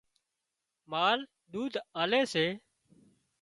[0.91, 1.19] مال
[1.51, 2.45] ۮُوڌ آلي سي